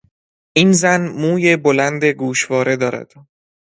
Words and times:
این 0.57 0.71
زن 0.71 1.01
مو 1.21 1.33
بلند 1.63 2.05
گوشواره 2.05 2.75
دارد. 2.75 3.11